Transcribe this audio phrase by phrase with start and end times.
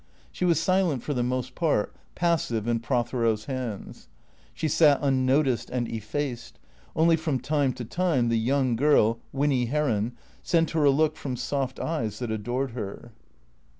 [0.31, 4.07] She was silent for the most part, passive in Prothero's hands.
[4.51, 6.57] She sat unnoticed and effaced;
[6.95, 11.35] only from time to time the young girl, Winny Heron, sent her a look from
[11.35, 13.11] soft eyes that adored her.